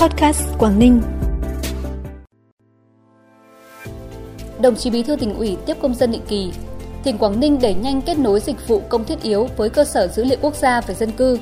Podcast 0.00 0.42
Quảng 0.58 0.78
Ninh. 0.78 1.02
Đồng 4.60 4.76
chí 4.76 4.90
Bí 4.90 5.02
thư 5.02 5.16
tỉnh 5.16 5.34
ủy 5.34 5.56
tiếp 5.66 5.76
công 5.82 5.94
dân 5.94 6.12
định 6.12 6.22
kỳ. 6.28 6.52
Tỉnh 7.04 7.18
Quảng 7.18 7.40
Ninh 7.40 7.58
đẩy 7.62 7.74
nhanh 7.74 8.02
kết 8.02 8.18
nối 8.18 8.40
dịch 8.40 8.68
vụ 8.68 8.82
công 8.88 9.04
thiết 9.04 9.22
yếu 9.22 9.48
với 9.56 9.70
cơ 9.70 9.84
sở 9.84 10.08
dữ 10.08 10.24
liệu 10.24 10.38
quốc 10.42 10.54
gia 10.54 10.80
về 10.80 10.94
dân 10.94 11.10
cư. 11.10 11.38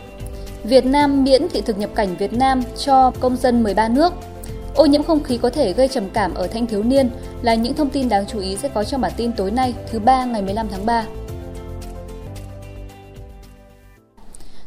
Việt 0.65 0.85
Nam 0.85 1.25
miễn 1.25 1.49
thị 1.49 1.61
thực 1.61 1.79
nhập 1.79 1.91
cảnh 1.95 2.17
Việt 2.17 2.33
Nam 2.33 2.63
cho 2.77 3.13
công 3.21 3.37
dân 3.37 3.63
13 3.63 3.89
nước. 3.89 4.13
Ô 4.75 4.87
nhiễm 4.87 5.03
không 5.03 5.23
khí 5.23 5.39
có 5.39 5.51
thể 5.51 5.73
gây 5.73 5.89
trầm 5.89 6.11
cảm 6.11 6.35
ở 6.35 6.47
thanh 6.47 6.67
thiếu 6.67 6.83
niên 6.83 7.11
là 7.43 7.55
những 7.55 7.75
thông 7.75 7.91
tin 7.91 8.09
đáng 8.09 8.25
chú 8.27 8.39
ý 8.39 8.57
sẽ 8.57 8.69
có 8.69 8.85
trong 8.85 9.01
bản 9.01 9.13
tin 9.17 9.33
tối 9.33 9.51
nay, 9.51 9.75
thứ 9.91 9.99
ba 9.99 10.25
ngày 10.25 10.43
15 10.43 10.67
tháng 10.71 10.87
3. 10.87 11.05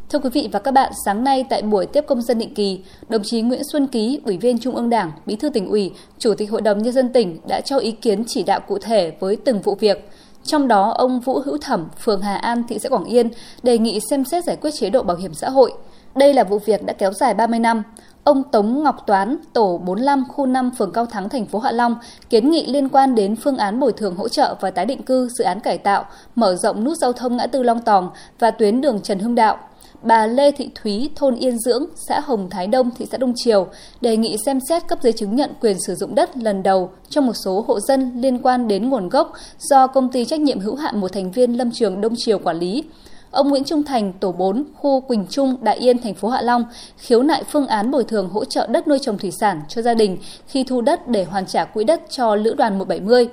Thưa 0.09 0.19
quý 0.19 0.29
vị 0.33 0.49
và 0.51 0.59
các 0.59 0.71
bạn, 0.71 0.91
sáng 1.05 1.23
nay 1.23 1.45
tại 1.49 1.61
buổi 1.61 1.85
tiếp 1.85 2.03
công 2.07 2.21
dân 2.21 2.39
định 2.39 2.53
kỳ, 2.53 2.79
đồng 3.09 3.21
chí 3.25 3.41
Nguyễn 3.41 3.61
Xuân 3.71 3.87
Ký, 3.87 4.19
Ủy 4.25 4.37
viên 4.37 4.59
Trung 4.59 4.75
ương 4.75 4.89
Đảng, 4.89 5.11
Bí 5.25 5.35
thư 5.35 5.49
tỉnh 5.49 5.69
ủy, 5.69 5.91
Chủ 6.19 6.33
tịch 6.33 6.51
Hội 6.51 6.61
đồng 6.61 6.83
Nhân 6.83 6.93
dân 6.93 7.13
tỉnh 7.13 7.39
đã 7.47 7.61
cho 7.61 7.77
ý 7.77 7.91
kiến 7.91 8.23
chỉ 8.27 8.43
đạo 8.43 8.59
cụ 8.67 8.77
thể 8.77 9.13
với 9.19 9.35
từng 9.35 9.61
vụ 9.61 9.75
việc. 9.75 10.09
Trong 10.43 10.67
đó, 10.67 10.93
ông 10.97 11.19
Vũ 11.19 11.39
Hữu 11.45 11.57
Thẩm, 11.57 11.87
phường 11.99 12.21
Hà 12.21 12.35
An, 12.35 12.63
thị 12.69 12.79
xã 12.79 12.89
Quảng 12.89 13.03
Yên 13.03 13.29
đề 13.63 13.77
nghị 13.77 13.99
xem 14.09 14.25
xét 14.25 14.43
giải 14.43 14.55
quyết 14.55 14.71
chế 14.79 14.89
độ 14.89 15.03
bảo 15.03 15.17
hiểm 15.17 15.33
xã 15.33 15.49
hội. 15.49 15.73
Đây 16.15 16.33
là 16.33 16.43
vụ 16.43 16.59
việc 16.59 16.85
đã 16.85 16.93
kéo 16.93 17.13
dài 17.13 17.33
30 17.33 17.59
năm. 17.59 17.83
Ông 18.23 18.43
Tống 18.51 18.83
Ngọc 18.83 19.07
Toán, 19.07 19.37
tổ 19.53 19.81
45 19.85 20.23
khu 20.29 20.45
5 20.45 20.71
phường 20.77 20.91
Cao 20.91 21.05
Thắng, 21.05 21.29
thành 21.29 21.45
phố 21.45 21.59
Hạ 21.59 21.71
Long 21.71 21.95
kiến 22.29 22.49
nghị 22.49 22.65
liên 22.65 22.89
quan 22.89 23.15
đến 23.15 23.35
phương 23.35 23.57
án 23.57 23.79
bồi 23.79 23.93
thường 23.93 24.15
hỗ 24.15 24.27
trợ 24.27 24.55
và 24.59 24.71
tái 24.71 24.85
định 24.85 25.03
cư 25.03 25.29
dự 25.37 25.43
án 25.43 25.59
cải 25.59 25.77
tạo, 25.77 26.05
mở 26.35 26.55
rộng 26.55 26.83
nút 26.83 26.97
giao 26.97 27.13
thông 27.13 27.37
ngã 27.37 27.47
tư 27.47 27.63
Long 27.63 27.81
Tòng 27.81 28.09
và 28.39 28.51
tuyến 28.51 28.81
đường 28.81 28.99
Trần 29.03 29.19
Hưng 29.19 29.35
Đạo 29.35 29.57
bà 30.01 30.27
Lê 30.27 30.51
Thị 30.51 30.69
Thúy, 30.75 31.09
thôn 31.15 31.35
Yên 31.35 31.59
Dưỡng, 31.59 31.85
xã 32.07 32.19
Hồng 32.19 32.49
Thái 32.49 32.67
Đông, 32.67 32.89
thị 32.97 33.05
xã 33.11 33.17
Đông 33.17 33.33
Triều, 33.35 33.67
đề 34.01 34.17
nghị 34.17 34.37
xem 34.45 34.59
xét 34.69 34.87
cấp 34.87 34.99
giấy 35.01 35.13
chứng 35.13 35.35
nhận 35.35 35.51
quyền 35.61 35.77
sử 35.79 35.95
dụng 35.95 36.15
đất 36.15 36.37
lần 36.37 36.63
đầu 36.63 36.89
cho 37.09 37.21
một 37.21 37.33
số 37.45 37.65
hộ 37.67 37.79
dân 37.79 38.11
liên 38.15 38.39
quan 38.41 38.67
đến 38.67 38.89
nguồn 38.89 39.09
gốc 39.09 39.33
do 39.59 39.87
công 39.87 40.11
ty 40.11 40.25
trách 40.25 40.39
nhiệm 40.39 40.59
hữu 40.59 40.75
hạn 40.75 40.99
một 40.99 41.13
thành 41.13 41.31
viên 41.31 41.57
Lâm 41.57 41.71
Trường 41.71 42.01
Đông 42.01 42.13
Triều 42.17 42.39
quản 42.39 42.59
lý. 42.59 42.83
Ông 43.31 43.49
Nguyễn 43.49 43.63
Trung 43.63 43.83
Thành, 43.83 44.13
tổ 44.13 44.31
4, 44.31 44.63
khu 44.75 45.01
Quỳnh 45.01 45.25
Trung, 45.29 45.55
Đại 45.61 45.77
Yên, 45.77 45.97
thành 45.97 46.13
phố 46.13 46.29
Hạ 46.29 46.41
Long, 46.41 46.63
khiếu 46.97 47.23
nại 47.23 47.43
phương 47.43 47.67
án 47.67 47.91
bồi 47.91 48.03
thường 48.03 48.29
hỗ 48.29 48.45
trợ 48.45 48.67
đất 48.67 48.87
nuôi 48.87 48.99
trồng 49.01 49.17
thủy 49.17 49.31
sản 49.31 49.61
cho 49.69 49.81
gia 49.81 49.93
đình 49.93 50.17
khi 50.47 50.63
thu 50.63 50.81
đất 50.81 51.07
để 51.07 51.23
hoàn 51.23 51.45
trả 51.45 51.65
quỹ 51.65 51.83
đất 51.83 52.01
cho 52.09 52.35
Lữ 52.35 52.53
đoàn 52.53 52.77
170. 52.79 53.29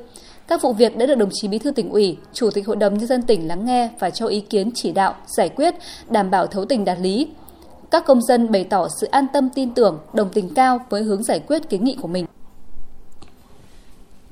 Các 0.49 0.63
vụ 0.63 0.73
việc 0.73 0.97
đã 0.97 1.07
được 1.07 1.15
đồng 1.15 1.31
chí 1.33 1.49
Bí 1.49 1.59
thư 1.59 1.71
tỉnh 1.71 1.91
ủy, 1.91 2.17
Chủ 2.33 2.51
tịch 2.51 2.67
Hội 2.67 2.77
đồng 2.77 2.99
nhân 2.99 3.07
dân 3.07 3.23
tỉnh 3.23 3.49
lắng 3.49 3.65
nghe 3.65 3.91
và 3.99 4.11
cho 4.11 4.27
ý 4.27 4.41
kiến 4.41 4.71
chỉ 4.75 4.93
đạo, 4.93 5.15
giải 5.27 5.49
quyết, 5.49 5.75
đảm 6.11 6.31
bảo 6.31 6.47
thấu 6.47 6.65
tình 6.65 6.85
đạt 6.85 6.99
lý. 7.01 7.29
Các 7.91 8.07
công 8.07 8.23
dân 8.23 8.53
bày 8.53 8.65
tỏ 8.65 8.89
sự 9.01 9.07
an 9.07 9.27
tâm 9.33 9.51
tin 9.51 9.75
tưởng, 9.75 9.99
đồng 10.13 10.29
tình 10.33 10.55
cao 10.55 10.79
với 10.91 11.03
hướng 11.03 11.23
giải 11.23 11.41
quyết 11.41 11.69
kiến 11.69 11.85
nghị 11.85 11.97
của 12.03 12.09
mình 12.09 12.27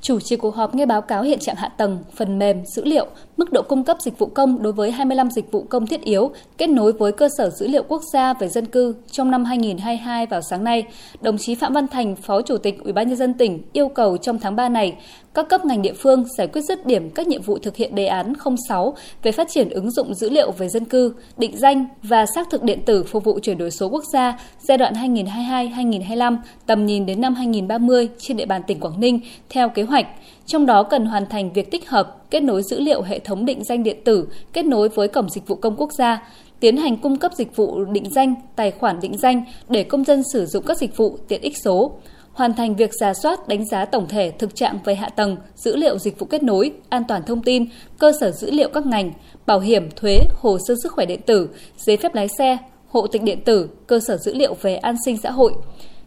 chủ 0.04 0.20
trì 0.20 0.36
cuộc 0.36 0.54
họp 0.54 0.74
nghe 0.74 0.86
báo 0.86 1.02
cáo 1.02 1.22
hiện 1.22 1.38
trạng 1.38 1.56
hạ 1.56 1.68
tầng, 1.68 1.98
phần 2.16 2.38
mềm, 2.38 2.66
dữ 2.66 2.84
liệu, 2.84 3.06
mức 3.36 3.52
độ 3.52 3.62
cung 3.62 3.84
cấp 3.84 3.96
dịch 4.00 4.18
vụ 4.18 4.27
công 4.27 4.62
đối 4.62 4.72
với 4.72 4.90
25 4.90 5.30
dịch 5.30 5.52
vụ 5.52 5.62
công 5.62 5.86
thiết 5.86 6.00
yếu 6.00 6.30
kết 6.58 6.66
nối 6.66 6.92
với 6.92 7.12
cơ 7.12 7.28
sở 7.38 7.50
dữ 7.50 7.68
liệu 7.68 7.82
quốc 7.88 8.02
gia 8.12 8.34
về 8.34 8.48
dân 8.48 8.66
cư 8.66 8.94
trong 9.10 9.30
năm 9.30 9.44
2022 9.44 10.26
vào 10.26 10.41
sáng 10.50 10.64
nay, 10.64 10.82
đồng 11.20 11.38
chí 11.38 11.54
Phạm 11.54 11.72
Văn 11.72 11.88
Thành, 11.88 12.16
Phó 12.16 12.42
Chủ 12.42 12.56
tịch 12.56 12.84
Ủy 12.84 12.92
ban 12.92 13.08
nhân 13.08 13.16
dân 13.16 13.34
tỉnh 13.34 13.62
yêu 13.72 13.88
cầu 13.88 14.16
trong 14.16 14.38
tháng 14.38 14.56
3 14.56 14.68
này, 14.68 14.96
các 15.34 15.48
cấp 15.48 15.64
ngành 15.64 15.82
địa 15.82 15.92
phương 15.92 16.24
giải 16.38 16.46
quyết 16.46 16.62
dứt 16.62 16.86
điểm 16.86 17.10
các 17.10 17.26
nhiệm 17.26 17.42
vụ 17.42 17.58
thực 17.58 17.76
hiện 17.76 17.94
đề 17.94 18.06
án 18.06 18.32
06 18.68 18.94
về 19.22 19.32
phát 19.32 19.48
triển 19.48 19.69
ứng 19.69 19.91
dụng 19.91 20.14
dữ 20.14 20.30
liệu 20.30 20.50
về 20.50 20.69
dân 20.69 20.84
cư, 20.84 21.14
định 21.36 21.56
danh 21.56 21.86
và 22.02 22.26
xác 22.34 22.50
thực 22.50 22.62
điện 22.62 22.80
tử 22.86 23.04
phục 23.04 23.24
vụ 23.24 23.38
chuyển 23.42 23.58
đổi 23.58 23.70
số 23.70 23.88
quốc 23.88 24.04
gia 24.12 24.38
giai 24.60 24.78
đoạn 24.78 24.94
2022-2025, 24.94 26.36
tầm 26.66 26.86
nhìn 26.86 27.06
đến 27.06 27.20
năm 27.20 27.34
2030 27.34 28.08
trên 28.19 28.36
địa 28.36 28.46
bàn 28.46 28.62
tỉnh 28.66 28.80
Quảng 28.80 29.00
Ninh 29.00 29.20
theo 29.48 29.69
kế 29.69 29.82
hoạch. 29.82 30.06
Trong 30.47 30.67
đó 30.67 30.83
cần 30.83 31.06
hoàn 31.06 31.27
thành 31.27 31.53
việc 31.53 31.70
tích 31.70 31.89
hợp, 31.89 32.31
kết 32.31 32.42
nối 32.42 32.62
dữ 32.62 32.81
liệu 32.81 33.03
hệ 33.03 33.19
thống 33.19 33.44
định 33.44 33.65
danh 33.65 33.82
điện 33.82 34.05
tử, 34.05 34.28
kết 34.53 34.65
nối 34.65 34.88
với 34.88 35.09
Cổng 35.09 35.28
Dịch 35.28 35.47
vụ 35.47 35.55
Công 35.56 35.77
Quốc 35.77 35.93
gia, 35.99 36.28
tiến 36.60 36.77
hành 36.77 36.97
cung 36.97 37.16
cấp 37.16 37.32
dịch 37.34 37.56
vụ 37.56 37.84
định 37.84 38.10
danh, 38.10 38.34
tài 38.56 38.71
khoản 38.71 39.00
định 39.00 39.19
danh 39.19 39.44
để 39.69 39.83
công 39.83 40.04
dân 40.04 40.22
sử 40.33 40.47
dụng 40.47 40.65
các 40.66 40.78
dịch 40.78 40.97
vụ 40.97 41.19
tiện 41.28 41.41
ích 41.41 41.54
số 41.65 41.93
hoàn 42.34 42.54
thành 42.54 42.77
việc 42.77 42.91
giả 43.00 43.15
soát 43.15 43.49
đánh 43.49 43.65
giá 43.66 43.84
tổng 43.84 44.09
thể 44.09 44.33
thực 44.38 44.54
trạng 44.54 44.78
về 44.84 44.94
hạ 44.94 45.09
tầng, 45.09 45.37
dữ 45.56 45.77
liệu 45.77 45.99
dịch 45.99 46.19
vụ 46.19 46.27
kết 46.27 46.43
nối, 46.43 46.72
an 46.88 47.03
toàn 47.09 47.22
thông 47.22 47.43
tin, 47.43 47.66
cơ 47.99 48.12
sở 48.21 48.31
dữ 48.31 48.50
liệu 48.50 48.69
các 48.69 48.87
ngành, 48.87 49.12
bảo 49.47 49.60
hiểm, 49.60 49.91
thuế, 49.97 50.19
hồ 50.41 50.59
sơ 50.69 50.75
sức 50.83 50.93
khỏe 50.93 51.06
điện 51.06 51.21
tử, 51.27 51.49
giấy 51.77 51.97
phép 51.97 52.15
lái 52.15 52.28
xe, 52.38 52.59
hộ 52.88 53.06
tịch 53.06 53.22
điện 53.22 53.38
tử, 53.44 53.69
cơ 53.87 54.00
sở 54.06 54.16
dữ 54.16 54.34
liệu 54.34 54.54
về 54.62 54.77
an 54.77 54.94
sinh 55.04 55.16
xã 55.22 55.31
hội. 55.31 55.53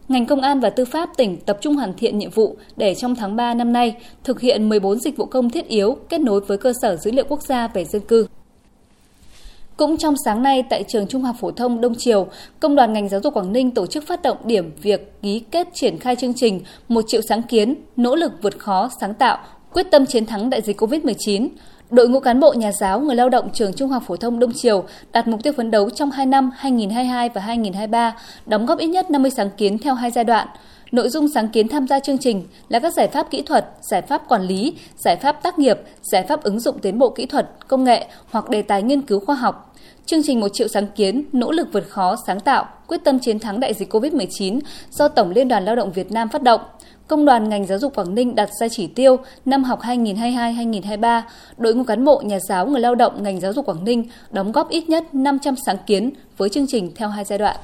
Ngành 0.08 0.26
công 0.26 0.40
an 0.40 0.60
và 0.60 0.70
tư 0.70 0.84
pháp 0.84 1.10
tỉnh 1.16 1.36
tập 1.36 1.58
trung 1.60 1.74
hoàn 1.74 1.94
thiện 1.94 2.18
nhiệm 2.18 2.30
vụ 2.30 2.56
để 2.76 2.94
trong 2.94 3.14
tháng 3.14 3.36
3 3.36 3.54
năm 3.54 3.72
nay 3.72 3.96
thực 4.24 4.40
hiện 4.40 4.68
14 4.68 5.00
dịch 5.00 5.16
vụ 5.16 5.24
công 5.24 5.50
thiết 5.50 5.68
yếu 5.68 5.96
kết 6.08 6.20
nối 6.20 6.40
với 6.40 6.58
cơ 6.58 6.72
sở 6.82 6.96
dữ 6.96 7.10
liệu 7.10 7.24
quốc 7.28 7.42
gia 7.42 7.68
về 7.68 7.84
dân 7.84 8.02
cư. 8.02 8.26
Cũng 9.76 9.96
trong 9.96 10.14
sáng 10.24 10.42
nay 10.42 10.62
tại 10.70 10.84
trường 10.88 11.06
Trung 11.06 11.22
học 11.22 11.36
phổ 11.40 11.50
thông 11.50 11.80
Đông 11.80 11.94
Triều, 11.98 12.26
Công 12.60 12.74
đoàn 12.74 12.92
ngành 12.92 13.08
giáo 13.08 13.20
dục 13.20 13.34
Quảng 13.34 13.52
Ninh 13.52 13.70
tổ 13.70 13.86
chức 13.86 14.06
phát 14.06 14.22
động 14.22 14.36
điểm 14.44 14.72
việc 14.82 15.12
ký 15.22 15.40
kết 15.40 15.68
triển 15.74 15.98
khai 15.98 16.16
chương 16.16 16.34
trình 16.34 16.60
một 16.88 17.04
triệu 17.06 17.20
sáng 17.28 17.42
kiến, 17.42 17.74
nỗ 17.96 18.14
lực 18.16 18.32
vượt 18.42 18.58
khó, 18.58 18.90
sáng 19.00 19.14
tạo, 19.14 19.38
quyết 19.72 19.90
tâm 19.90 20.06
chiến 20.06 20.26
thắng 20.26 20.50
đại 20.50 20.62
dịch 20.62 20.80
COVID-19. 20.80 21.48
Đội 21.90 22.08
ngũ 22.08 22.20
cán 22.20 22.40
bộ 22.40 22.52
nhà 22.52 22.72
giáo, 22.72 23.00
người 23.00 23.16
lao 23.16 23.28
động 23.28 23.50
trường 23.52 23.72
Trung 23.72 23.88
học 23.88 24.02
phổ 24.06 24.16
thông 24.16 24.38
Đông 24.38 24.52
Triều 24.52 24.84
đặt 25.12 25.28
mục 25.28 25.42
tiêu 25.42 25.52
phấn 25.56 25.70
đấu 25.70 25.90
trong 25.90 26.10
2 26.10 26.26
năm 26.26 26.50
2022 26.56 27.28
và 27.28 27.40
2023, 27.40 28.16
đóng 28.46 28.66
góp 28.66 28.78
ít 28.78 28.86
nhất 28.86 29.10
50 29.10 29.30
sáng 29.30 29.50
kiến 29.56 29.78
theo 29.78 29.94
hai 29.94 30.10
giai 30.10 30.24
đoạn. 30.24 30.48
Nội 30.92 31.08
dung 31.08 31.28
sáng 31.28 31.48
kiến 31.48 31.68
tham 31.68 31.86
gia 31.86 32.00
chương 32.00 32.18
trình 32.18 32.42
là 32.68 32.78
các 32.78 32.94
giải 32.94 33.08
pháp 33.08 33.30
kỹ 33.30 33.42
thuật, 33.42 33.66
giải 33.80 34.02
pháp 34.02 34.28
quản 34.28 34.42
lý, 34.42 34.74
giải 34.96 35.16
pháp 35.16 35.42
tác 35.42 35.58
nghiệp, 35.58 35.78
giải 36.02 36.22
pháp 36.22 36.42
ứng 36.42 36.60
dụng 36.60 36.78
tiến 36.78 36.98
bộ 36.98 37.10
kỹ 37.10 37.26
thuật, 37.26 37.50
công 37.68 37.84
nghệ 37.84 38.06
hoặc 38.30 38.50
đề 38.50 38.62
tài 38.62 38.82
nghiên 38.82 39.02
cứu 39.02 39.20
khoa 39.20 39.34
học, 39.34 39.68
Chương 40.08 40.22
trình 40.22 40.40
Một 40.40 40.48
triệu 40.48 40.68
sáng 40.68 40.86
kiến, 40.86 41.24
nỗ 41.32 41.50
lực 41.50 41.68
vượt 41.72 41.88
khó, 41.88 42.16
sáng 42.26 42.40
tạo, 42.40 42.66
quyết 42.86 43.04
tâm 43.04 43.18
chiến 43.18 43.38
thắng 43.38 43.60
đại 43.60 43.74
dịch 43.74 43.94
COVID-19 43.94 44.60
do 44.90 45.08
Tổng 45.08 45.30
Liên 45.30 45.48
đoàn 45.48 45.64
Lao 45.64 45.76
động 45.76 45.92
Việt 45.92 46.12
Nam 46.12 46.28
phát 46.28 46.42
động. 46.42 46.60
Công 47.08 47.24
đoàn 47.24 47.48
ngành 47.48 47.66
giáo 47.66 47.78
dục 47.78 47.94
Quảng 47.94 48.14
Ninh 48.14 48.34
đặt 48.34 48.50
ra 48.60 48.68
chỉ 48.68 48.86
tiêu 48.86 49.16
năm 49.44 49.64
học 49.64 49.80
2022-2023, 49.82 51.22
đội 51.56 51.74
ngũ 51.74 51.84
cán 51.84 52.04
bộ, 52.04 52.22
nhà 52.24 52.38
giáo, 52.48 52.66
người 52.66 52.80
lao 52.80 52.94
động 52.94 53.22
ngành 53.22 53.40
giáo 53.40 53.52
dục 53.52 53.66
Quảng 53.66 53.84
Ninh 53.84 54.04
đóng 54.30 54.52
góp 54.52 54.68
ít 54.68 54.88
nhất 54.88 55.14
500 55.14 55.54
sáng 55.66 55.76
kiến 55.86 56.10
với 56.36 56.48
chương 56.48 56.66
trình 56.68 56.92
theo 56.96 57.08
hai 57.08 57.24
giai 57.24 57.38
đoạn. 57.38 57.56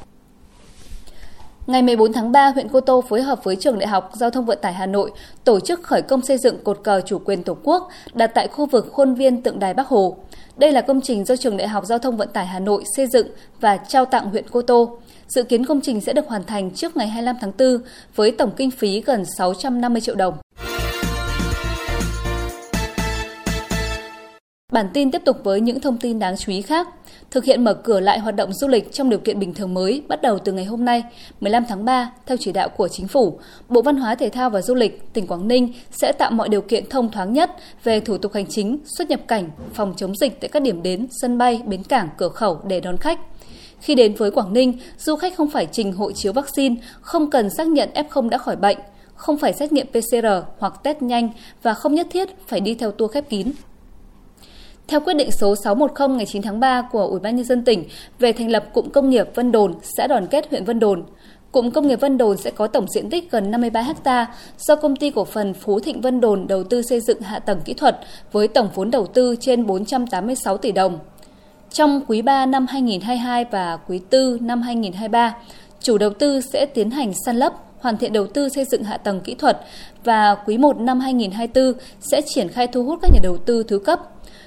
Ngày 1.67 1.83
14 1.83 2.13
tháng 2.13 2.33
3, 2.33 2.49
huyện 2.49 2.69
Cô 2.69 2.81
Tô 2.81 3.05
phối 3.09 3.23
hợp 3.23 3.45
với 3.45 3.57
Trường 3.57 3.79
Đại 3.79 3.89
học 3.89 4.11
Giao 4.15 4.31
thông 4.31 4.45
Vận 4.45 4.59
tải 4.63 4.73
Hà 4.73 4.87
Nội 4.87 5.11
tổ 5.45 5.61
chức 5.61 5.83
khởi 5.83 6.03
công 6.03 6.23
xây 6.23 6.39
dựng 6.39 6.65
cột 6.65 6.81
cờ 6.85 7.01
chủ 7.01 7.19
quyền 7.25 7.43
Tổ 7.43 7.57
quốc 7.63 7.89
đặt 8.15 8.27
tại 8.35 8.49
khu 8.49 8.67
vực 8.67 8.89
khuôn 8.93 9.15
viên 9.15 9.43
tượng 9.43 9.59
đài 9.59 9.75
Bắc 9.75 9.89
Hồ. 9.89 10.17
Đây 10.57 10.73
là 10.73 10.81
công 10.81 11.01
trình 11.01 11.25
do 11.25 11.37
Trường 11.37 11.57
Đại 11.57 11.69
học 11.69 11.85
Giao 11.87 11.99
thông 11.99 12.17
Vận 12.17 12.29
tải 12.33 12.47
Hà 12.47 12.59
Nội 12.59 12.85
xây 12.97 13.07
dựng 13.07 13.27
và 13.61 13.77
trao 13.77 14.05
tặng 14.05 14.31
huyện 14.31 14.45
Cô 14.51 14.63
Tô. 14.63 14.99
Dự 15.29 15.43
kiến 15.43 15.67
công 15.67 15.81
trình 15.81 16.01
sẽ 16.01 16.13
được 16.13 16.29
hoàn 16.29 16.45
thành 16.45 16.71
trước 16.71 16.97
ngày 16.97 17.09
25 17.09 17.37
tháng 17.41 17.53
4 17.59 17.79
với 18.15 18.31
tổng 18.31 18.51
kinh 18.57 18.71
phí 18.71 19.01
gần 19.01 19.25
650 19.39 20.01
triệu 20.01 20.15
đồng. 20.15 20.35
Bản 24.73 24.87
tin 24.95 25.11
tiếp 25.11 25.23
tục 25.25 25.37
với 25.45 25.61
những 25.61 25.81
thông 25.81 25.99
tin 25.99 26.19
đáng 26.19 26.37
chú 26.37 26.53
ý 26.53 26.63
khác. 26.63 26.89
Thực 27.31 27.45
hiện 27.45 27.65
mở 27.65 27.75
cửa 27.75 28.01
lại 28.01 28.19
hoạt 28.19 28.37
động 28.37 28.53
du 28.53 28.69
lịch 28.69 28.93
trong 28.93 29.11
điều 29.11 29.19
kiện 29.19 29.39
bình 29.39 29.55
thường 29.55 29.75
mới 29.75 30.03
bắt 30.09 30.23
đầu 30.23 30.39
từ 30.39 30.53
ngày 30.53 30.65
hôm 30.65 30.85
nay, 30.85 31.03
15 31.41 31.65
tháng 31.69 31.85
3, 31.85 32.11
theo 32.27 32.37
chỉ 32.41 32.53
đạo 32.53 32.69
của 32.69 32.89
Chính 32.89 33.09
phủ, 33.09 33.39
Bộ 33.69 33.83
Văn 33.83 33.97
hóa 33.97 34.15
Thể 34.15 34.31
thao 34.31 34.51
và 34.51 34.63
Du 34.63 34.75
lịch 34.75 35.13
tỉnh 35.13 35.27
Quảng 35.27 35.49
Ninh 35.49 35.73
sẽ 35.91 36.13
tạo 36.13 36.31
mọi 36.31 36.49
điều 36.49 36.61
kiện 36.61 36.89
thông 36.91 37.11
thoáng 37.11 37.33
nhất 37.33 37.51
về 37.85 38.01
thủ 38.01 38.19
tục 38.19 38.33
hành 38.33 38.47
chính, 38.47 38.79
xuất 38.99 39.11
nhập 39.11 39.21
cảnh, 39.29 39.51
phòng 39.75 39.95
chống 39.97 40.17
dịch 40.17 40.41
tại 40.41 40.49
các 40.49 40.63
điểm 40.63 40.83
đến, 40.83 41.07
sân 41.21 41.39
bay, 41.39 41.63
bến 41.67 41.83
cảng, 41.83 42.09
cửa 42.19 42.29
khẩu 42.29 42.61
để 42.67 42.81
đón 42.81 42.97
khách. 42.97 43.21
Khi 43.85 43.95
đến 43.95 44.15
với 44.15 44.31
Quảng 44.31 44.53
Ninh, 44.53 44.79
du 44.99 45.17
khách 45.17 45.37
không 45.37 45.51
phải 45.51 45.67
trình 45.73 45.93
hộ 45.93 46.13
chiếu 46.13 46.33
vaccine, 46.33 46.75
không 47.01 47.31
cần 47.31 47.51
xác 47.51 47.67
nhận 47.67 47.89
F0 47.95 48.29
đã 48.29 48.39
khỏi 48.39 48.57
bệnh, 48.57 48.79
không 49.15 49.37
phải 49.37 49.53
xét 49.53 49.73
nghiệm 49.73 49.87
PCR 49.87 50.27
hoặc 50.59 50.81
test 50.83 51.03
nhanh 51.03 51.29
và 51.63 51.75
không 51.75 51.95
nhất 51.95 52.07
thiết 52.11 52.29
phải 52.47 52.61
đi 52.61 52.75
theo 52.75 52.91
tour 52.91 53.13
khép 53.13 53.29
kín. 53.29 53.53
Theo 54.89 55.01
quyết 55.01 55.15
định 55.15 55.31
số 55.31 55.55
610 55.57 56.09
ngày 56.09 56.27
9 56.27 56.43
tháng 56.43 56.61
3 56.61 56.89
của 56.93 57.07
Ủy 57.07 57.21
ban 57.21 57.37
nhân 57.37 57.45
dân 57.45 57.65
tỉnh 57.65 57.85
về 58.19 58.33
thành 58.33 58.51
lập 58.51 58.65
cụm 58.73 58.89
công 58.89 59.11
nghiệp 59.11 59.29
Vân 59.35 59.53
Đồn, 59.53 59.75
xã 59.97 60.07
đoàn 60.07 60.27
kết 60.27 60.51
huyện 60.51 60.65
Vân 60.65 60.81
Đồn, 60.81 61.05
Cụm 61.55 61.71
công 61.71 61.87
nghiệp 61.89 62.01
Vân 62.01 62.19
Đồn 62.19 62.37
sẽ 62.37 62.51
có 62.51 62.67
tổng 62.67 62.87
diện 62.89 63.11
tích 63.11 63.31
gần 63.31 63.51
53 63.51 63.83
ha 64.05 64.27
do 64.59 64.77
công 64.77 64.97
ty 64.97 65.11
cổ 65.11 65.25
phần 65.25 65.55
Phú 65.55 65.81
Thịnh 65.81 66.01
Vân 66.01 66.21
Đồn 66.21 66.47
đầu 66.47 66.65
tư 66.65 66.83
xây 66.83 67.01
dựng 67.01 67.21
hạ 67.21 67.39
tầng 67.39 67.61
kỹ 67.65 67.75
thuật 67.75 68.01
với 68.33 68.49
tổng 68.49 68.69
vốn 68.75 68.91
đầu 68.91 69.07
tư 69.07 69.37
trên 69.41 69.67
486 69.67 70.57
tỷ 70.57 70.73
đồng. 70.73 70.99
Trong 71.75 72.01
quý 72.07 72.23
3 72.23 72.47
năm 72.47 72.67
2022 72.67 73.45
và 73.51 73.79
quý 73.89 74.01
4 74.13 74.47
năm 74.47 74.63
2023, 74.63 75.35
chủ 75.81 75.99
đầu 75.99 76.11
tư 76.11 76.41
sẽ 76.41 76.67
tiến 76.67 76.91
hành 76.91 77.13
săn 77.27 77.37
lấp, 77.37 77.53
hoàn 77.79 77.97
thiện 77.97 78.13
đầu 78.13 78.27
tư 78.27 78.49
xây 78.49 78.65
dựng 78.65 78.83
hạ 78.85 78.97
tầng 78.97 79.21
kỹ 79.21 79.35
thuật 79.35 79.61
và 80.05 80.35
quý 80.35 80.59
1 80.59 80.81
năm 80.81 81.01
2024 81.01 81.83
sẽ 82.01 82.21
triển 82.27 82.49
khai 82.49 82.67
thu 82.67 82.85
hút 82.85 82.99
các 83.03 83.11
nhà 83.13 83.21
đầu 83.23 83.37
tư 83.37 83.65
thứ 83.69 83.79
cấp 83.79 84.01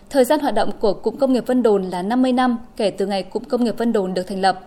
Thời 0.10 0.26
gian 0.26 0.40
hoạt 0.40 0.54
động 0.54 0.72
của 0.80 0.94
Cụm 0.94 1.16
Công 1.18 1.34
nghiệp 1.34 1.48
Vân 1.48 1.64
Đồn 1.64 1.84
là 1.84 2.02
50 2.02 2.32
năm 2.32 2.58
kể 2.78 2.90
từ 2.90 3.06
ngày 3.06 3.24
Cụm 3.24 3.44
Công 3.44 3.64
nghiệp 3.64 3.78
Vân 3.78 3.94
Đồn 3.94 4.14
được 4.14 4.28
thành 4.28 4.42
lập. 4.42 4.60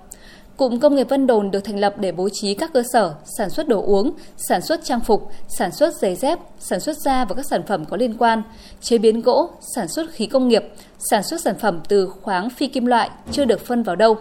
Cụm 0.61 0.79
công 0.79 0.95
nghiệp 0.95 1.09
Vân 1.09 1.27
Đồn 1.27 1.51
được 1.51 1.61
thành 1.61 1.79
lập 1.79 1.95
để 1.99 2.13
bố 2.13 2.29
trí 2.33 2.55
các 2.55 2.73
cơ 2.73 2.83
sở 2.93 3.15
sản 3.39 3.51
xuất 3.51 3.69
đồ 3.69 3.83
uống, 3.83 4.13
sản 4.37 4.63
xuất 4.63 4.85
trang 4.85 5.01
phục, 5.01 5.31
sản 5.49 5.73
xuất 5.73 5.95
giày 5.95 6.15
dép, 6.17 6.39
sản 6.59 6.81
xuất 6.81 6.97
da 6.97 7.25
và 7.25 7.35
các 7.35 7.47
sản 7.51 7.63
phẩm 7.67 7.85
có 7.85 7.97
liên 7.97 8.15
quan, 8.19 8.43
chế 8.81 8.99
biến 8.99 9.21
gỗ, 9.21 9.51
sản 9.75 9.89
xuất 9.89 10.11
khí 10.11 10.27
công 10.27 10.49
nghiệp, 10.49 10.65
sản 10.99 11.23
xuất 11.23 11.41
sản 11.41 11.59
phẩm 11.59 11.81
từ 11.89 12.09
khoáng 12.23 12.51
phi 12.51 12.67
kim 12.67 12.87
loại 12.87 13.11
chưa 13.33 13.45
được 13.45 13.61
phân 13.67 13.83
vào 13.83 13.97
đâu 13.97 14.17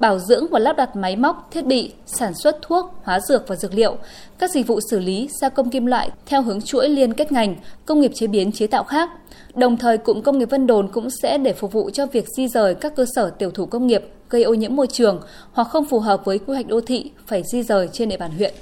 bảo 0.00 0.18
dưỡng 0.18 0.46
và 0.50 0.58
lắp 0.58 0.76
đặt 0.76 0.96
máy 0.96 1.16
móc, 1.16 1.48
thiết 1.50 1.66
bị, 1.66 1.92
sản 2.06 2.34
xuất 2.34 2.58
thuốc, 2.62 2.94
hóa 3.02 3.20
dược 3.20 3.48
và 3.48 3.56
dược 3.56 3.74
liệu, 3.74 3.96
các 4.38 4.50
dịch 4.50 4.66
vụ 4.66 4.80
xử 4.90 4.98
lý, 4.98 5.28
gia 5.40 5.48
công 5.48 5.70
kim 5.70 5.86
loại 5.86 6.10
theo 6.26 6.42
hướng 6.42 6.62
chuỗi 6.62 6.88
liên 6.88 7.12
kết 7.12 7.32
ngành, 7.32 7.56
công 7.86 8.00
nghiệp 8.00 8.10
chế 8.14 8.26
biến 8.26 8.52
chế 8.52 8.66
tạo 8.66 8.84
khác. 8.84 9.10
Đồng 9.54 9.76
thời, 9.76 9.98
cụm 9.98 10.22
công 10.22 10.38
nghiệp 10.38 10.50
Vân 10.50 10.66
Đồn 10.66 10.88
cũng 10.88 11.08
sẽ 11.22 11.38
để 11.38 11.52
phục 11.52 11.72
vụ 11.72 11.90
cho 11.90 12.06
việc 12.06 12.26
di 12.36 12.48
rời 12.48 12.74
các 12.74 12.96
cơ 12.96 13.04
sở 13.14 13.30
tiểu 13.30 13.50
thủ 13.50 13.66
công 13.66 13.86
nghiệp 13.86 14.04
gây 14.30 14.42
ô 14.42 14.54
nhiễm 14.54 14.76
môi 14.76 14.86
trường 14.86 15.20
hoặc 15.52 15.68
không 15.68 15.84
phù 15.84 15.98
hợp 15.98 16.24
với 16.24 16.38
quy 16.38 16.54
hoạch 16.54 16.66
đô 16.66 16.80
thị 16.80 17.10
phải 17.26 17.42
di 17.52 17.62
rời 17.62 17.88
trên 17.92 18.08
địa 18.08 18.16
bàn 18.16 18.30
huyện. 18.30 18.54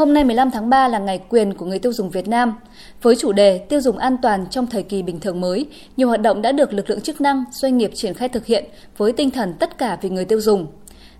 Hôm 0.00 0.14
nay 0.14 0.24
15 0.24 0.50
tháng 0.50 0.70
3 0.70 0.88
là 0.88 0.98
ngày 0.98 1.20
quyền 1.28 1.54
của 1.54 1.66
người 1.66 1.78
tiêu 1.78 1.92
dùng 1.92 2.10
Việt 2.10 2.28
Nam. 2.28 2.54
Với 3.02 3.16
chủ 3.16 3.32
đề 3.32 3.58
tiêu 3.58 3.80
dùng 3.80 3.98
an 3.98 4.16
toàn 4.22 4.46
trong 4.50 4.66
thời 4.66 4.82
kỳ 4.82 5.02
bình 5.02 5.20
thường 5.20 5.40
mới, 5.40 5.66
nhiều 5.96 6.08
hoạt 6.08 6.20
động 6.20 6.42
đã 6.42 6.52
được 6.52 6.72
lực 6.72 6.90
lượng 6.90 7.00
chức 7.00 7.20
năng, 7.20 7.44
doanh 7.52 7.78
nghiệp 7.78 7.90
triển 7.94 8.14
khai 8.14 8.28
thực 8.28 8.46
hiện 8.46 8.64
với 8.96 9.12
tinh 9.12 9.30
thần 9.30 9.54
tất 9.60 9.78
cả 9.78 9.98
vì 10.02 10.10
người 10.10 10.24
tiêu 10.24 10.40
dùng. 10.40 10.66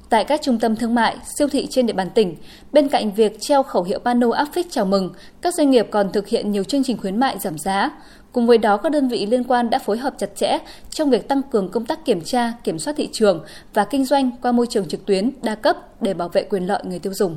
Tại 0.09 0.25
các 0.25 0.43
trung 0.43 0.59
tâm 0.59 0.77
thương 0.77 0.95
mại, 0.95 1.17
siêu 1.39 1.49
thị 1.49 1.67
trên 1.71 1.87
địa 1.87 1.93
bàn 1.93 2.11
tỉnh, 2.15 2.37
bên 2.73 2.89
cạnh 2.89 3.15
việc 3.15 3.37
treo 3.41 3.63
khẩu 3.63 3.83
hiệu 3.83 3.99
pano 3.99 4.31
áp 4.33 4.49
phích 4.53 4.67
chào 4.71 4.85
mừng, 4.85 5.11
các 5.43 5.55
doanh 5.55 5.71
nghiệp 5.71 5.87
còn 5.91 6.13
thực 6.13 6.29
hiện 6.29 6.51
nhiều 6.51 6.65
chương 6.65 6.85
trình 6.85 6.97
khuyến 6.97 7.21
mại 7.21 7.39
giảm 7.39 7.59
giá. 7.59 7.91
Cùng 8.33 8.47
với 8.47 8.59
đó, 8.59 8.77
các 8.77 8.93
đơn 8.93 9.09
vị 9.09 9.27
liên 9.27 9.45
quan 9.45 9.71
đã 9.71 9.79
phối 9.79 9.99
hợp 9.99 10.15
chặt 10.19 10.37
chẽ 10.37 10.59
trong 10.91 11.11
việc 11.11 11.29
tăng 11.29 11.43
cường 11.43 11.69
công 11.69 11.87
tác 11.87 12.05
kiểm 12.05 12.21
tra, 12.21 12.53
kiểm 12.65 12.79
soát 12.79 12.95
thị 12.97 13.09
trường 13.13 13.45
và 13.75 13.85
kinh 13.85 14.05
doanh 14.05 14.31
qua 14.43 14.53
môi 14.53 14.67
trường 14.67 14.89
trực 14.89 15.07
tuyến 15.07 15.31
đa 15.43 15.55
cấp 15.55 16.03
để 16.03 16.15
bảo 16.15 16.29
vệ 16.29 16.43
quyền 16.43 16.67
lợi 16.67 16.83
người 16.85 16.99
tiêu 16.99 17.15
dùng. 17.15 17.37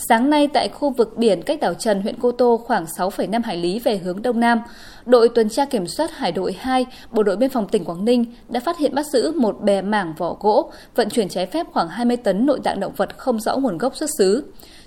Sáng 0.00 0.30
nay 0.30 0.48
tại 0.52 0.68
khu 0.68 0.90
vực 0.90 1.16
biển 1.16 1.42
cách 1.42 1.60
đảo 1.60 1.74
Trần, 1.74 2.02
huyện 2.02 2.14
Cô 2.20 2.32
Tô 2.32 2.60
khoảng 2.64 2.84
6,5 2.84 3.42
hải 3.44 3.56
lý 3.56 3.78
về 3.78 3.96
hướng 3.96 4.22
Đông 4.22 4.40
Nam, 4.40 4.60
đội 5.06 5.28
tuần 5.28 5.48
tra 5.48 5.64
kiểm 5.64 5.86
soát 5.86 6.10
Hải 6.16 6.32
đội 6.32 6.52
2, 6.58 6.86
Bộ 7.10 7.22
đội 7.22 7.36
Biên 7.36 7.50
phòng 7.50 7.68
tỉnh 7.68 7.84
Quảng 7.84 8.04
Ninh 8.04 8.24
đã 8.48 8.60
phát 8.60 8.78
hiện 8.78 8.94
bắt 8.94 9.06
giữ 9.06 9.32
một 9.32 9.60
bè 9.62 9.82
mảng 9.82 10.14
vỏ 10.18 10.36
gỗ 10.40 10.70
vận 10.94 11.10
chuyển 11.10 11.28
trái 11.28 11.46
phép 11.46 11.66
khoảng 11.72 11.88
20 11.88 12.16
tấn 12.16 12.46
nội 12.46 12.60
tạng 12.64 12.80
động 12.80 12.92
vật 12.96 13.18
không 13.18 13.40
rõ 13.40 13.56
nguồn 13.56 13.78
gốc 13.78 13.96
xuất 13.96 14.10
xứ. 14.18 14.44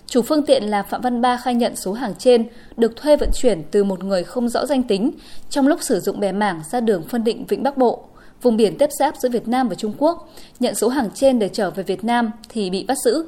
Chủ 0.07 0.21
phương 0.21 0.45
tiện 0.45 0.63
là 0.63 0.83
Phạm 0.83 1.01
Văn 1.01 1.21
Ba 1.21 1.37
khai 1.37 1.55
nhận 1.55 1.75
số 1.75 1.93
hàng 1.93 2.13
trên 2.17 2.47
được 2.77 2.95
thuê 2.95 3.17
vận 3.17 3.29
chuyển 3.33 3.63
từ 3.71 3.83
một 3.83 4.03
người 4.03 4.23
không 4.23 4.49
rõ 4.49 4.65
danh 4.65 4.83
tính 4.83 5.11
trong 5.49 5.67
lúc 5.67 5.79
sử 5.81 5.99
dụng 5.99 6.19
bè 6.19 6.31
mảng 6.31 6.61
ra 6.71 6.79
đường 6.79 7.03
phân 7.09 7.23
định 7.23 7.45
Vịnh 7.45 7.63
Bắc 7.63 7.77
Bộ, 7.77 8.03
vùng 8.41 8.57
biển 8.57 8.77
tiếp 8.77 8.89
giáp 8.99 9.15
giữa 9.17 9.29
Việt 9.29 9.47
Nam 9.47 9.69
và 9.69 9.75
Trung 9.75 9.93
Quốc. 9.97 10.29
Nhận 10.59 10.75
số 10.75 10.87
hàng 10.87 11.09
trên 11.13 11.39
để 11.39 11.49
trở 11.49 11.71
về 11.71 11.83
Việt 11.83 12.03
Nam 12.03 12.31
thì 12.49 12.69
bị 12.69 12.85
bắt 12.87 12.97
giữ. 13.05 13.25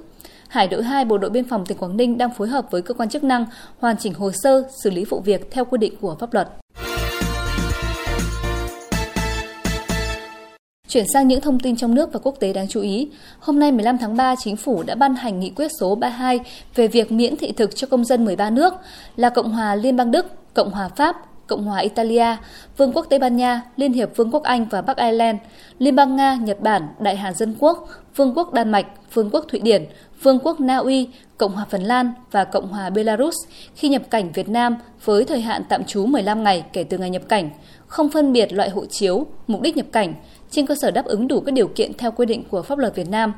Hải 0.53 0.67
đội 0.67 0.83
2 0.83 1.05
Bộ 1.05 1.17
đội 1.17 1.29
Biên 1.29 1.45
phòng 1.45 1.65
tỉnh 1.65 1.77
Quảng 1.77 1.97
Ninh 1.97 2.17
đang 2.17 2.33
phối 2.33 2.47
hợp 2.47 2.65
với 2.71 2.81
cơ 2.81 2.93
quan 2.93 3.09
chức 3.09 3.23
năng 3.23 3.45
hoàn 3.79 3.97
chỉnh 3.97 4.13
hồ 4.13 4.31
sơ 4.31 4.63
xử 4.83 4.89
lý 4.89 5.05
vụ 5.05 5.19
việc 5.19 5.51
theo 5.51 5.65
quy 5.65 5.77
định 5.77 5.93
của 6.01 6.15
pháp 6.19 6.33
luật. 6.33 6.49
Chuyển 10.87 11.05
sang 11.13 11.27
những 11.27 11.41
thông 11.41 11.59
tin 11.59 11.75
trong 11.75 11.95
nước 11.95 12.13
và 12.13 12.19
quốc 12.23 12.35
tế 12.39 12.53
đáng 12.53 12.67
chú 12.67 12.81
ý. 12.81 13.09
Hôm 13.39 13.59
nay 13.59 13.71
15 13.71 13.97
tháng 13.97 14.17
3, 14.17 14.35
Chính 14.35 14.55
phủ 14.55 14.83
đã 14.83 14.95
ban 14.95 15.15
hành 15.15 15.39
nghị 15.39 15.49
quyết 15.49 15.67
số 15.79 15.95
32 15.95 16.39
về 16.75 16.87
việc 16.87 17.11
miễn 17.11 17.35
thị 17.35 17.51
thực 17.51 17.75
cho 17.75 17.87
công 17.87 18.05
dân 18.05 18.25
13 18.25 18.49
nước 18.49 18.73
là 19.15 19.29
Cộng 19.29 19.51
hòa 19.51 19.75
Liên 19.75 19.97
bang 19.97 20.11
Đức, 20.11 20.25
Cộng 20.53 20.71
hòa 20.71 20.89
Pháp, 20.95 21.15
Cộng 21.47 21.63
hòa 21.63 21.79
Italia, 21.79 22.35
Vương 22.77 22.91
quốc 22.93 23.05
Tây 23.09 23.19
Ban 23.19 23.35
Nha, 23.35 23.61
Liên 23.75 23.93
hiệp 23.93 24.15
Vương 24.15 24.31
quốc 24.31 24.43
Anh 24.43 24.65
và 24.65 24.81
Bắc 24.81 24.97
Ireland, 24.97 25.37
Liên 25.79 25.95
bang 25.95 26.15
Nga, 26.15 26.35
Nhật 26.35 26.59
Bản, 26.59 26.87
Đại 26.99 27.15
Hàn 27.15 27.33
Dân 27.33 27.55
Quốc, 27.59 27.87
Vương 28.15 28.37
quốc 28.37 28.53
Đan 28.53 28.71
Mạch, 28.71 28.85
Vương 29.13 29.29
quốc 29.29 29.45
Thụy 29.47 29.59
Điển, 29.59 29.85
Vương 30.21 30.39
quốc 30.39 30.59
Na 30.59 30.77
Uy, 30.77 31.09
Cộng 31.37 31.51
hòa 31.51 31.65
Phần 31.69 31.83
Lan 31.83 32.13
và 32.31 32.43
Cộng 32.43 32.67
hòa 32.67 32.89
Belarus 32.89 33.35
khi 33.75 33.89
nhập 33.89 34.01
cảnh 34.09 34.31
Việt 34.31 34.49
Nam 34.49 34.77
với 35.05 35.25
thời 35.25 35.41
hạn 35.41 35.63
tạm 35.69 35.83
trú 35.83 36.05
15 36.05 36.43
ngày 36.43 36.63
kể 36.73 36.83
từ 36.83 36.97
ngày 36.97 37.09
nhập 37.09 37.21
cảnh, 37.29 37.49
không 37.87 38.09
phân 38.09 38.33
biệt 38.33 38.53
loại 38.53 38.69
hộ 38.69 38.85
chiếu, 38.85 39.25
mục 39.47 39.61
đích 39.61 39.77
nhập 39.77 39.85
cảnh, 39.91 40.13
trên 40.53 40.65
cơ 40.65 40.75
sở 40.81 40.91
đáp 40.91 41.05
ứng 41.05 41.27
đủ 41.27 41.39
các 41.39 41.51
điều 41.51 41.67
kiện 41.67 41.93
theo 41.93 42.11
quy 42.11 42.25
định 42.25 42.43
của 42.49 42.61
pháp 42.61 42.77
luật 42.77 42.95
Việt 42.95 43.09
Nam. 43.09 43.33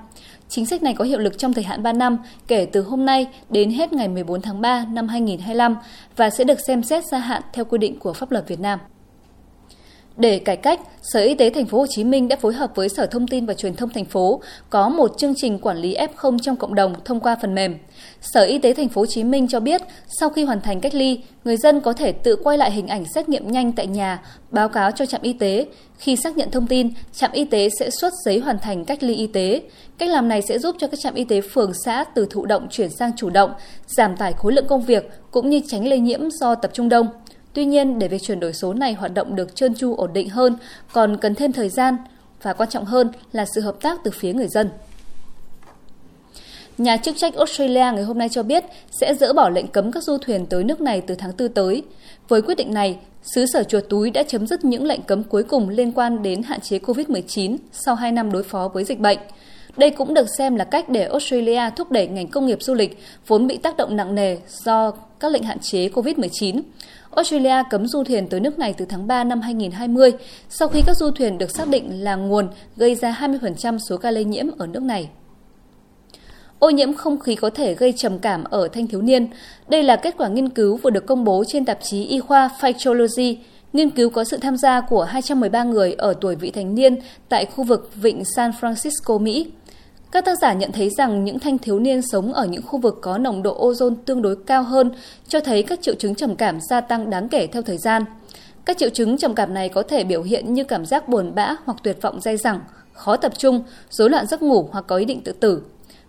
Chính 0.49 0.65
sách 0.65 0.83
này 0.83 0.93
có 0.93 1.03
hiệu 1.03 1.19
lực 1.19 1.37
trong 1.37 1.53
thời 1.53 1.63
hạn 1.63 1.83
3 1.83 1.93
năm 1.93 2.17
kể 2.47 2.67
từ 2.71 2.81
hôm 2.81 3.05
nay 3.05 3.27
đến 3.49 3.71
hết 3.71 3.93
ngày 3.93 4.07
14 4.07 4.41
tháng 4.41 4.61
3 4.61 4.85
năm 4.85 5.07
2025 5.07 5.75
và 6.15 6.29
sẽ 6.29 6.43
được 6.43 6.59
xem 6.67 6.83
xét 6.83 7.03
gia 7.11 7.19
hạn 7.19 7.41
theo 7.53 7.65
quy 7.65 7.77
định 7.77 7.99
của 7.99 8.13
pháp 8.13 8.31
luật 8.31 8.47
Việt 8.47 8.59
Nam. 8.59 8.79
Để 10.17 10.39
cải 10.39 10.57
cách, 10.57 10.79
Sở 11.01 11.21
Y 11.21 11.35
tế 11.35 11.49
Thành 11.49 11.65
phố 11.65 11.77
Hồ 11.77 11.85
Chí 11.89 12.03
Minh 12.03 12.27
đã 12.27 12.35
phối 12.35 12.53
hợp 12.53 12.71
với 12.75 12.89
Sở 12.89 13.05
Thông 13.05 13.27
tin 13.27 13.45
và 13.45 13.53
Truyền 13.53 13.75
thông 13.75 13.89
thành 13.89 14.05
phố 14.05 14.41
có 14.69 14.89
một 14.89 15.11
chương 15.17 15.33
trình 15.35 15.59
quản 15.59 15.77
lý 15.77 15.95
F0 15.95 16.39
trong 16.39 16.55
cộng 16.55 16.75
đồng 16.75 16.95
thông 17.05 17.19
qua 17.19 17.35
phần 17.41 17.55
mềm. 17.55 17.77
Sở 18.21 18.43
Y 18.43 18.59
tế 18.59 18.73
Thành 18.73 18.89
phố 18.89 19.01
Hồ 19.01 19.05
Chí 19.05 19.23
Minh 19.23 19.47
cho 19.47 19.59
biết, 19.59 19.81
sau 20.19 20.29
khi 20.29 20.43
hoàn 20.43 20.61
thành 20.61 20.81
cách 20.81 20.93
ly, 20.93 21.19
người 21.43 21.57
dân 21.57 21.81
có 21.81 21.93
thể 21.93 22.11
tự 22.11 22.35
quay 22.35 22.57
lại 22.57 22.71
hình 22.71 22.87
ảnh 22.87 23.05
xét 23.15 23.29
nghiệm 23.29 23.51
nhanh 23.51 23.71
tại 23.71 23.87
nhà, 23.87 24.21
báo 24.51 24.69
cáo 24.69 24.91
cho 24.91 25.05
trạm 25.05 25.21
y 25.21 25.33
tế. 25.33 25.65
Khi 25.97 26.15
xác 26.15 26.37
nhận 26.37 26.51
thông 26.51 26.67
tin, 26.67 26.89
trạm 27.13 27.31
y 27.31 27.45
tế 27.45 27.69
sẽ 27.79 27.89
xuất 27.89 28.13
giấy 28.25 28.39
hoàn 28.39 28.59
thành 28.59 28.85
cách 28.85 29.03
ly 29.03 29.15
y 29.15 29.27
tế. 29.27 29.61
Cách 29.97 30.09
làm 30.09 30.29
này 30.29 30.41
sẽ 30.41 30.59
giúp 30.59 30.75
cho 30.79 30.87
các 30.87 30.99
trạm 30.99 31.13
y 31.13 31.23
tế 31.23 31.41
phường 31.41 31.71
xã 31.85 32.03
từ 32.03 32.27
thụ 32.29 32.45
động 32.45 32.67
chuyển 32.71 32.89
sang 32.89 33.11
chủ 33.17 33.29
động, 33.29 33.51
giảm 33.87 34.17
tải 34.17 34.33
khối 34.33 34.53
lượng 34.53 34.67
công 34.67 34.81
việc 34.81 35.09
cũng 35.31 35.49
như 35.49 35.61
tránh 35.67 35.87
lây 35.87 35.99
nhiễm 35.99 36.19
do 36.31 36.55
tập 36.55 36.71
trung 36.73 36.89
đông. 36.89 37.07
Tuy 37.55 37.65
nhiên, 37.65 37.99
để 37.99 38.07
việc 38.07 38.21
chuyển 38.23 38.39
đổi 38.39 38.53
số 38.53 38.73
này 38.73 38.93
hoạt 38.93 39.13
động 39.13 39.35
được 39.35 39.55
trơn 39.55 39.75
tru 39.75 39.95
ổn 39.95 40.13
định 40.13 40.29
hơn, 40.29 40.55
còn 40.93 41.17
cần 41.17 41.35
thêm 41.35 41.51
thời 41.51 41.69
gian 41.69 41.97
và 42.41 42.53
quan 42.53 42.69
trọng 42.69 42.85
hơn 42.85 43.11
là 43.31 43.45
sự 43.55 43.61
hợp 43.61 43.75
tác 43.81 43.99
từ 44.03 44.11
phía 44.11 44.33
người 44.33 44.47
dân. 44.47 44.69
Nhà 46.77 46.97
chức 46.97 47.15
trách 47.17 47.35
Australia 47.35 47.91
ngày 47.95 48.03
hôm 48.03 48.17
nay 48.17 48.29
cho 48.29 48.43
biết 48.43 48.63
sẽ 49.01 49.13
dỡ 49.19 49.33
bỏ 49.33 49.49
lệnh 49.49 49.67
cấm 49.67 49.91
các 49.91 50.03
du 50.03 50.17
thuyền 50.17 50.45
tới 50.45 50.63
nước 50.63 50.81
này 50.81 51.01
từ 51.01 51.15
tháng 51.15 51.31
4 51.37 51.49
tới. 51.49 51.83
Với 52.27 52.41
quyết 52.41 52.55
định 52.55 52.73
này, 52.73 52.97
xứ 53.23 53.45
sở 53.45 53.63
chuột 53.63 53.83
túi 53.89 54.11
đã 54.11 54.23
chấm 54.23 54.47
dứt 54.47 54.65
những 54.65 54.85
lệnh 54.85 55.01
cấm 55.01 55.23
cuối 55.23 55.43
cùng 55.43 55.69
liên 55.69 55.91
quan 55.91 56.23
đến 56.23 56.43
hạn 56.43 56.61
chế 56.61 56.77
COVID-19 56.77 57.57
sau 57.71 57.95
2 57.95 58.11
năm 58.11 58.31
đối 58.31 58.43
phó 58.43 58.67
với 58.73 58.83
dịch 58.83 58.99
bệnh. 58.99 59.19
Đây 59.77 59.89
cũng 59.89 60.13
được 60.13 60.27
xem 60.37 60.55
là 60.55 60.63
cách 60.63 60.89
để 60.89 61.03
Australia 61.03 61.61
thúc 61.75 61.91
đẩy 61.91 62.07
ngành 62.07 62.27
công 62.27 62.45
nghiệp 62.45 62.61
du 62.61 62.73
lịch 62.73 62.99
vốn 63.27 63.47
bị 63.47 63.57
tác 63.57 63.77
động 63.77 63.95
nặng 63.95 64.15
nề 64.15 64.37
do 64.63 64.91
các 65.19 65.31
lệnh 65.31 65.43
hạn 65.43 65.59
chế 65.59 65.87
COVID-19. 65.87 66.61
Australia 67.15 67.63
cấm 67.69 67.87
du 67.87 68.03
thuyền 68.03 68.27
tới 68.27 68.39
nước 68.39 68.59
này 68.59 68.73
từ 68.77 68.85
tháng 68.85 69.07
3 69.07 69.23
năm 69.23 69.41
2020 69.41 70.11
sau 70.49 70.67
khi 70.67 70.81
các 70.85 70.97
du 70.97 71.11
thuyền 71.11 71.37
được 71.37 71.51
xác 71.51 71.67
định 71.67 72.03
là 72.03 72.15
nguồn 72.15 72.47
gây 72.75 72.95
ra 72.95 73.17
20% 73.21 73.77
số 73.89 73.97
ca 73.97 74.11
lây 74.11 74.25
nhiễm 74.25 74.45
ở 74.57 74.67
nước 74.67 74.83
này. 74.83 75.09
Ô 76.59 76.69
nhiễm 76.69 76.93
không 76.93 77.19
khí 77.19 77.35
có 77.35 77.49
thể 77.49 77.75
gây 77.75 77.93
trầm 77.97 78.19
cảm 78.19 78.43
ở 78.43 78.67
thanh 78.67 78.87
thiếu 78.87 79.01
niên. 79.01 79.27
Đây 79.67 79.83
là 79.83 79.95
kết 79.95 80.15
quả 80.17 80.27
nghiên 80.27 80.49
cứu 80.49 80.77
vừa 80.77 80.89
được 80.89 81.05
công 81.05 81.23
bố 81.23 81.43
trên 81.47 81.65
tạp 81.65 81.79
chí 81.81 82.05
y 82.05 82.19
khoa 82.19 82.49
Physiology. 82.61 83.37
Nghiên 83.73 83.89
cứu 83.89 84.09
có 84.09 84.23
sự 84.23 84.37
tham 84.37 84.57
gia 84.57 84.81
của 84.81 85.03
213 85.03 85.63
người 85.63 85.93
ở 85.93 86.13
tuổi 86.21 86.35
vị 86.35 86.51
thành 86.51 86.75
niên 86.75 86.95
tại 87.29 87.45
khu 87.45 87.63
vực 87.63 87.91
vịnh 87.95 88.23
San 88.35 88.51
Francisco, 88.61 89.19
Mỹ. 89.19 89.51
Các 90.15 90.25
tác 90.25 90.39
giả 90.39 90.53
nhận 90.53 90.71
thấy 90.71 90.89
rằng 90.89 91.25
những 91.25 91.39
thanh 91.39 91.57
thiếu 91.57 91.79
niên 91.79 92.01
sống 92.01 92.33
ở 92.33 92.45
những 92.45 92.61
khu 92.61 92.79
vực 92.79 92.99
có 93.01 93.17
nồng 93.17 93.43
độ 93.43 93.69
ozone 93.69 93.95
tương 94.05 94.21
đối 94.21 94.35
cao 94.35 94.63
hơn 94.63 94.91
cho 95.27 95.39
thấy 95.39 95.63
các 95.63 95.81
triệu 95.81 95.95
chứng 95.95 96.15
trầm 96.15 96.35
cảm 96.35 96.59
gia 96.69 96.81
tăng 96.81 97.09
đáng 97.09 97.29
kể 97.29 97.47
theo 97.47 97.61
thời 97.61 97.77
gian. 97.77 98.05
Các 98.65 98.77
triệu 98.77 98.89
chứng 98.89 99.17
trầm 99.17 99.35
cảm 99.35 99.53
này 99.53 99.69
có 99.69 99.83
thể 99.83 100.03
biểu 100.03 100.23
hiện 100.23 100.53
như 100.53 100.63
cảm 100.63 100.85
giác 100.85 101.09
buồn 101.09 101.35
bã 101.35 101.55
hoặc 101.65 101.77
tuyệt 101.83 101.97
vọng 102.01 102.21
dai 102.21 102.37
dẳng, 102.37 102.59
khó 102.93 103.17
tập 103.17 103.33
trung, 103.37 103.63
rối 103.89 104.09
loạn 104.09 104.27
giấc 104.27 104.41
ngủ 104.41 104.69
hoặc 104.71 104.85
có 104.87 104.95
ý 104.95 105.05
định 105.05 105.21
tự 105.21 105.31
tử. 105.31 105.61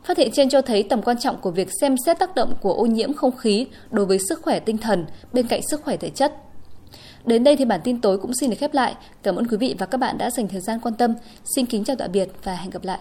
Phát 0.05 0.19
hiện 0.19 0.31
trên 0.33 0.49
cho 0.49 0.63
thấy 0.63 0.83
tầm 0.83 1.03
quan 1.03 1.19
trọng 1.19 1.41
của 1.41 1.51
việc 1.51 1.69
xem 1.81 1.97
xét 2.07 2.19
tác 2.19 2.35
động 2.35 2.55
của 2.61 2.73
ô 2.73 2.87
nhiễm 2.87 3.13
không 3.13 3.37
khí 3.37 3.67
đối 3.91 4.07
với 4.07 4.19
sức 4.29 4.43
khỏe 4.43 4.61
tinh 4.61 4.79
thần 4.79 5.07
bên 5.33 5.47
cạnh 5.47 5.61
sức 5.71 5.83
khỏe 5.85 5.97
thể 5.97 6.11
chất. 6.11 6.33
Đến 7.25 7.45
đây 7.45 7.57
thì 7.57 7.65
bản 7.65 7.81
tin 7.85 8.01
tối 8.01 8.19
cũng 8.19 8.35
xin 8.35 8.51
được 8.51 8.57
khép 8.59 8.75
lại. 8.75 8.95
Cảm 9.23 9.37
ơn 9.37 9.47
quý 9.47 9.57
vị 9.57 9.75
và 9.79 9.87
các 9.87 9.99
bạn 9.99 10.19
đã 10.19 10.31
dành 10.31 10.49
thời 10.49 10.61
gian 10.61 10.81
quan 10.81 10.95
tâm. 10.95 11.15
Xin 11.57 11.67
kính 11.67 11.85
chào 11.85 11.97
tạm 11.97 12.13
biệt 12.13 12.29
và 12.45 12.55
hẹn 12.55 12.71
gặp 12.71 12.85
lại. 12.85 12.99